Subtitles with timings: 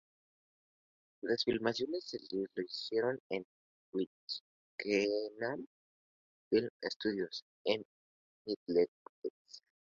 [1.21, 3.45] Las filmaciones de estudio se hicieron en
[3.91, 5.67] Twickenham
[6.49, 7.85] Film Studios, en
[8.47, 8.95] Middlesex.